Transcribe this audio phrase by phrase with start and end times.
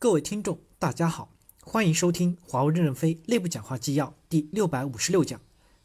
[0.00, 5.40] 各位听众，大家好，欢迎收听华为任正非内部讲话纪要第六百五十六讲，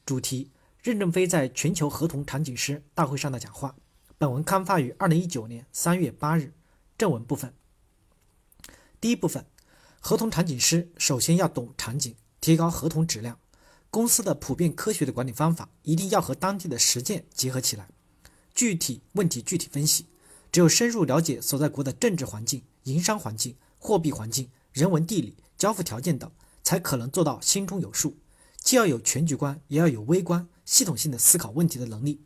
[0.05, 0.51] 主题：
[0.83, 3.76] 任正非在全球合同场景师大会上的讲话。
[4.20, 6.54] 本文刊发于二零一九年三月八日。
[6.96, 7.55] 正文部分，
[9.02, 9.47] 第一部分，
[9.99, 13.39] 合同场景师首先要懂场景，提高合同质量。
[13.89, 17.89] 公司的普遍科学的管理方法一定要和当地的实践结合起来，
[18.54, 20.05] 具体问题具体分析。
[20.52, 26.31] 只有深入了解所在国的政治环境、营商环境、货币环境、人文地理、交付条件等，
[26.63, 28.16] 才可能做到心中有数。
[28.62, 32.22] 既要有全局观，也要有微观、系统性的思考问题的能力。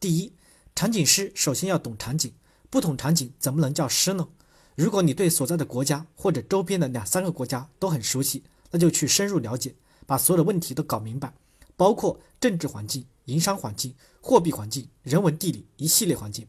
[0.00, 0.32] 第一，
[0.74, 2.34] 场景师首先要懂场景，
[2.68, 4.26] 不懂场景怎么能叫师呢？
[4.74, 8.42] 如果你对所在的国家或者周边的两三个国家都很熟悉，
[8.72, 11.32] 那就去深入了解，把所有的问题都搞明白，
[11.76, 16.48] 包括政治环境、营商环境、货币环境、人文地理一系列环境。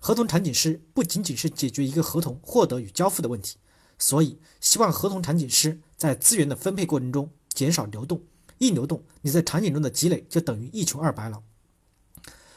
[0.00, 3.58] 合同场景师不仅仅是解决一个合同获得与交付的问题，
[4.02, 8.20] 所以希望合同场景师在资源的分配过程中减少流动，
[8.58, 11.40] 一流动，你在场景中的积累就等于一穷二白了。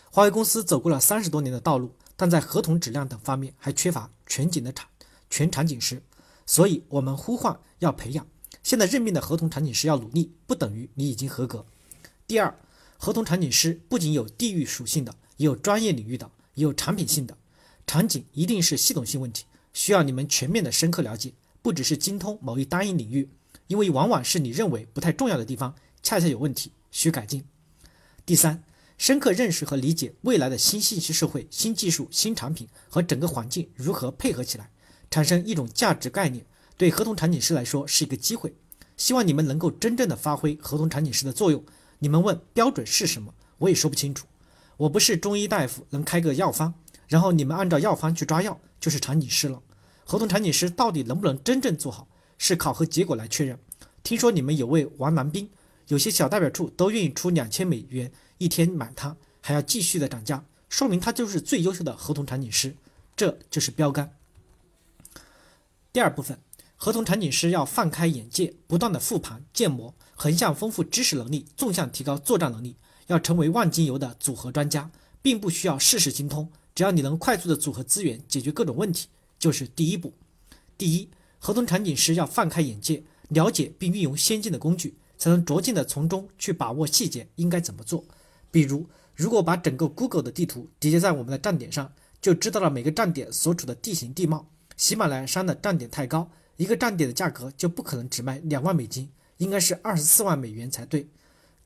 [0.10, 4.90] 华为公司走过了三十多年的道路，但在合同质量等方面还缺乏全景的场
[5.30, 6.02] 全场景师，
[6.48, 8.26] 所以我们呼唤要培养。
[8.64, 11.64] 现在任命的合同场景师要努力，不等于你已经合格。
[12.26, 12.58] 第二，
[12.98, 16.32] 合同场景师不仅有地域属性的，也有专业领域的。
[16.56, 17.38] 也有产品性的
[17.86, 23.30] 场景一定是系统性问题，需要你们全面的深刻了解，不只是精通某一单一领域，
[23.68, 27.44] 因为往往是你认为不太重要的地方，恰恰有问题，需改进。
[28.26, 28.64] 第三，
[28.98, 34.72] 深刻认识和理解未来的新信息社会、新技术、新产品和整个环境如何配合起来，
[35.12, 36.46] 产生一种价值概念，
[36.78, 38.56] 对合同场景师来说是一个机会。
[38.96, 41.62] 希望你们能够真正的发挥合同场景师的作用。
[42.00, 44.26] 你们问标准是什么，我也说不清楚。
[44.78, 46.74] 我不是中医大夫，能开个药方，
[47.08, 49.60] 然后你们按照药方去抓药，就是场景师了。
[50.04, 53.58] 合同场景师到底能不能真正做好，是考核结果来确认。
[54.04, 55.50] 听说你们有位王南兵，
[55.88, 62.76] 有些小代表处都愿意出两千美元一天买他，还要继续的涨价，说明他就是最优秀的合同场景师，
[63.16, 64.14] 这就是标杆。
[65.92, 66.38] 第二部分，
[66.76, 72.76] 合同场景师要放开眼界，不断的复盘建模，横向丰富知识能力，纵向提高作战能力。
[73.08, 74.92] 要成为万金油的组合专家，
[75.24, 79.08] 并不需要事事精通，只要你能快速的组合资源，解决各种问题，
[79.40, 80.14] 就是第一步。
[80.78, 81.10] 第一，
[81.40, 88.04] 合同场景师要放开眼界，了解并运用先进的工具，才能着劲的从中去把握细节应该怎么做。
[88.52, 88.86] 比如，
[89.16, 94.46] 如果把整个 Google 的地图叠加在我们的站点上，就知道了每个站点所处的地形地貌。
[94.76, 101.08] 喜马拉雅山的站点太高，一个站点的价格就不可能只卖两万美金，应该是二十四万美元才对。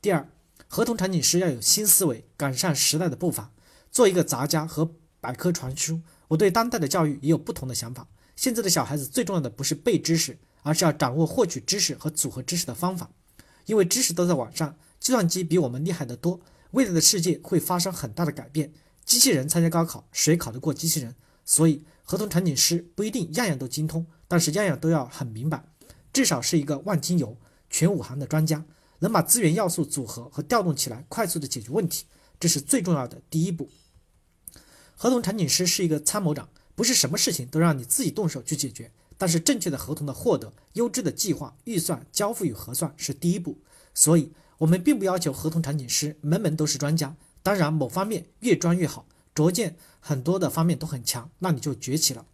[0.00, 0.28] 第二。
[0.72, 3.50] 合同场景师要有新思维，赶上时代的步伐，
[3.90, 4.90] 做一个杂家和
[5.20, 6.00] 百科全书。
[6.28, 8.06] 我对当代的教育也有不同的想法。
[8.36, 13.10] 现在的小孩子最重要的不是背知识，而是要掌握获取知识和组合知识的方法。
[13.66, 16.40] 因为知识都在网上，计算机比我们厉害得多。
[16.70, 18.72] 未来的世界会发生很大的改变。
[19.04, 21.14] 机器人参加高考，谁考得过机器人？
[21.44, 25.64] 所以，合同场景师不一定样样都精通，但是样样都要很明白，
[26.12, 27.36] 至少是一个万金油、
[27.68, 28.64] 全五行的专家。
[29.00, 32.04] 能把资源要素组合和调动起来，快速的解决问题，
[32.40, 33.68] 这是最重要的第一步。
[34.96, 38.90] 合同场景师是一个参谋长，不是什么事情都让你自己动手去解决。
[39.16, 43.58] 但是正确的合同的获得、优质的计划、预算、交付与核算是第一步。
[43.92, 47.14] 所以，我们并不要求合同场景师门门都是专家。
[47.42, 52.24] 当然，某方面越专越好，逐渐很多的方面都很强，那你就崛起了。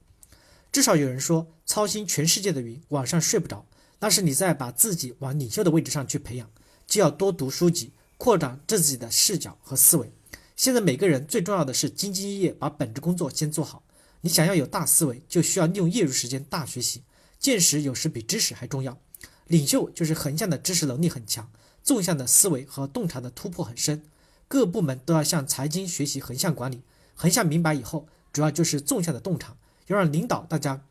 [0.70, 3.66] 至少有人说，操心全世界的云，晚上睡不着。
[3.98, 6.48] 那是你在把自己往领袖的位置上去培养，
[6.86, 10.12] 就要多读书籍，扩展自己的视角和思维。
[10.56, 13.82] 现在每个人最重要的是兢兢业业，把本职工作先做好。
[14.22, 17.02] 你想要有大思维，就需要利用业余时间大学习。
[17.38, 18.98] 见识有时比知识还重要。
[19.46, 21.50] 领袖就是横向的知识能力很强，
[21.82, 24.02] 纵向的思维和洞察的突破很深。
[24.48, 26.82] 各部门都要向财经学习横向管理。
[27.14, 29.56] 横向明白以后，主要就是纵向的洞察，
[29.86, 30.84] 要让领导大家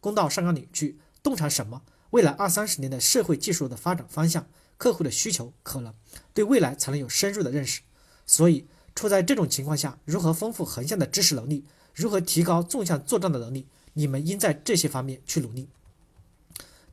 [0.00, 1.82] 攻到上纲领去，洞察什么？
[2.10, 4.48] 未来二三十年的社会技术的发展方向，
[4.78, 5.92] 客户的需求可能
[6.32, 7.82] 对未来才能有深入的认识。
[8.24, 11.64] 所以处在这种情况下，如何丰富横向的知识能力，
[11.94, 15.68] 如何提高纵向作战的能力，你们应在这些方面去努力。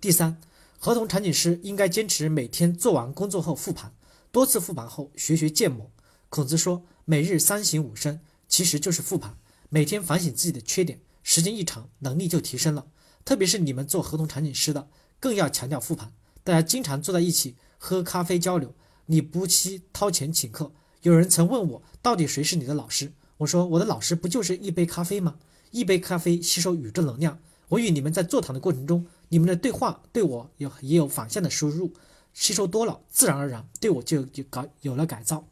[0.01, 0.37] 第三，
[0.77, 3.93] 合同场景师应该坚持每天做完工作后复盘，
[4.31, 5.89] 多次复盘后学学建模。
[6.29, 9.37] 孔子说：“每日三省吾身”，其实就是复盘，
[9.69, 12.87] 每天反省自己的缺点，时间一长，能力就提升了。
[13.23, 14.89] 特别是你们做合同场景师的。
[15.19, 18.73] 更要强调复盘，大家经常坐在一起喝咖啡交流，
[19.07, 20.71] 你不惜掏钱请客。
[21.01, 23.11] 有人曾问我，到底谁是你的老师？
[23.37, 25.35] 我说，我的老师不就是一杯咖啡吗？
[25.71, 27.37] 一杯咖啡吸收宇宙能量，
[27.69, 31.93] 我与你们在座谈的过程中，你们的对话对我有也有反向的输入，
[32.33, 35.45] 吸收多了，自然而然对我就有改有了改造。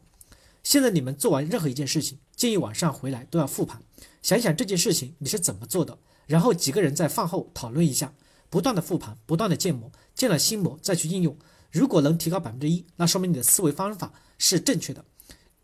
[0.62, 3.82] 现在你们做完任何一件事情，建议晚上回来都要复盘，
[4.22, 8.14] 想想这件事情你是怎么做的，然后几个人在饭后讨论一下，
[8.48, 11.36] 不断的复盘，不断的建模，建了新模再去应用。
[11.74, 15.04] 如果能提高百分之一，那说明你的思维方法是正确的，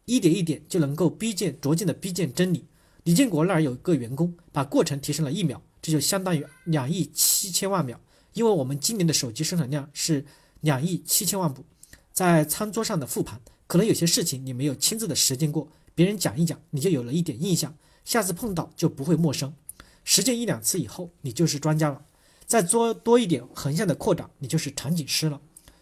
[0.06, 2.66] 一点一点就能够逼近逐渐的逼近真理。
[3.04, 8.00] 李建国那儿有一个员工把过程提升了一秒，这就相当于两亿七千万秒，
[8.34, 10.26] 因为我们今年的手机生产量是
[10.62, 11.64] 两亿七千万部。
[12.12, 13.40] 在餐桌上的复盘。
[13.66, 17.72] 可能有些事情你没有亲自的实践过，别人讲一讲，你就有了一点印象，
[18.04, 19.54] 下次碰到就不会陌生。
[20.02, 22.02] 实践一两次以后，你就是专家了。
[22.46, 25.40] 再做多一点横向的扩展，你就是场景师了。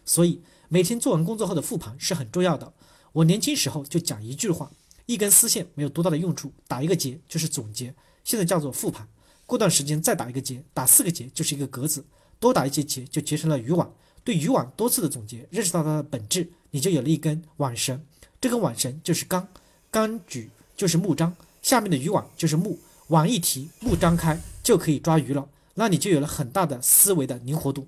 [0.09, 2.73] 所以每天做完工作后的复盘是很重要的。
[3.11, 4.71] 我年轻时候就讲一句话：
[5.05, 7.93] 一根丝线没有多大的用处，打一个结就是总结。
[8.23, 9.07] 现在叫做复盘。
[9.45, 12.03] 过段时间再打一个结，打四个结就是一个格子，
[12.39, 13.93] 多打一些结就结成了渔网。
[14.23, 16.49] 对渔网多次的总结，认识到它的本质。
[16.71, 18.03] 你就有了一根网绳，
[18.41, 19.47] 这根网绳就是纲，
[19.91, 22.79] 纲举就是木张，下面的渔网就是木，
[23.09, 27.87] 网一提，木张开就可以抓鱼了，那你就有了很大的思维的灵活度。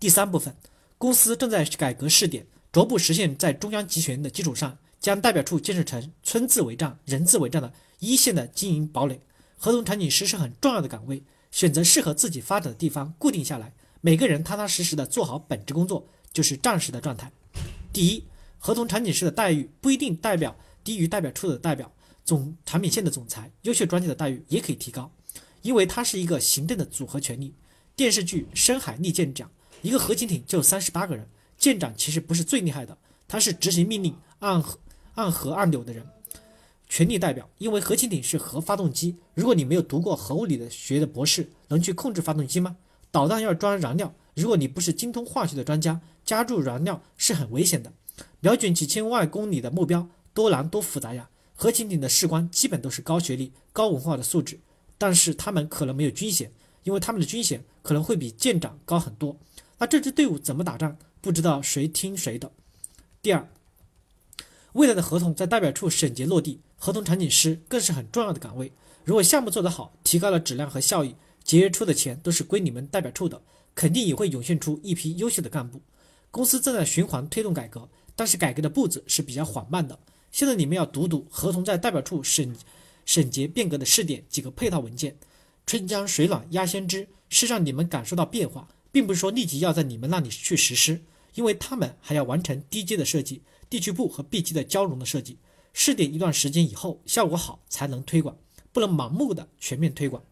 [0.00, 0.54] 第三部分，
[0.98, 9.20] 公司正在改革试点，逐步实现在中央集权的基础上，将代表处建设成村字为站、人字为站的一线的经营堡垒。
[9.56, 11.22] 合同场景师是很重要的岗位，
[11.52, 17.30] 选择适合自己发展的地方，固定下来，每个人踏踏实实的做好本职工作，就是战士的状态。
[17.92, 18.24] 第一，
[18.58, 21.92] 合同场景师的待遇不一定代表低于代表处的代表，
[22.24, 25.12] 总产品线的总裁、优秀专家的待遇也可以提高，
[25.62, 27.54] 因为它是一个行政的组合权力。
[27.98, 29.48] 电视剧《深海利舰长》，
[29.82, 31.26] 一个核潜艇就三十八个人，
[31.58, 32.96] 舰长其实不是最厉害的，
[33.26, 34.62] 他是执行命令、按
[35.16, 36.06] 按核按钮的人，
[36.88, 37.50] 权力代表。
[37.58, 42.76] 因为核潜艇是核发动机，如果你没有读过核物理的学的博士，能去控制发动机吗？
[43.10, 46.00] 导弹要装燃料，如果你不是精通化学的专家。
[46.24, 47.92] 加注燃料是很危险的，
[48.38, 51.28] 瞄准几千万公里的目标多难多复杂呀！
[51.56, 54.60] 核潜艇的士官基本都是高学历、高文化的素质，
[54.96, 56.52] 但是他们可能没有军衔，
[56.84, 59.38] 因为他们的军衔可能会比舰长高很多。
[59.78, 60.98] 那这支队伍怎么打仗？
[61.22, 62.52] 不知道谁听谁的。
[63.22, 63.48] 第二，
[64.74, 68.70] 未来的合同在代表处审结落地，合同场景师更是很重要的岗位。
[69.04, 73.40] 如果项目做得好，提高了质量和效益，节约出的钱都是归你们代表处的，
[73.74, 75.80] 肯定也会涌现出一批优秀的干部。
[76.30, 79.98] 公司正在循环推动改革，但是改革的步子是比较缓慢的。
[80.30, 82.54] 现在你们要读读合同在代表处审
[83.06, 85.16] 审结变革的试点几个配套文件。
[85.68, 91.02] 春江水暖鸭先知是让你们感受到变化，并不是说立即要在你们那里去实施，
[91.34, 95.36] 因为他们还要完成低阶的设计、地区部和 B 级的交融的设计。
[95.74, 98.38] 试点一段时间以后，效果好才能推广，
[98.72, 100.22] 不能盲目的全面推广。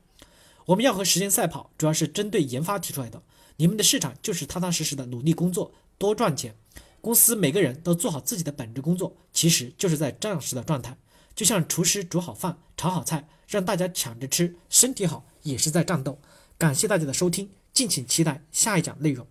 [0.64, 3.22] 我们要和时间赛跑，主要是针对研发提出来的。
[3.58, 5.70] 你们的市场就是踏踏实实的努力工作。
[5.98, 6.56] 多赚钱，
[7.02, 10.96] 公司每个人都做好自己的本职工作，其实就是在战时的状态，
[11.34, 16.18] 就像厨师煮好饭、炒好菜，让大家抢着吃，身体好也是在战斗。
[16.58, 19.26] 感谢大家的收听，敬请期待下一讲内容。